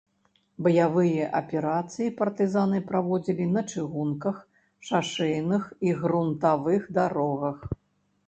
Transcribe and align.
Баявыя 0.65 1.25
аперацыі 1.39 2.13
партызаны 2.21 2.79
праводзілі 2.89 3.45
на 3.57 3.63
чыгунках, 3.73 4.41
шашэйных 4.89 5.67
і 5.89 5.95
грунтавых 6.01 6.81
дарогах. 6.99 7.57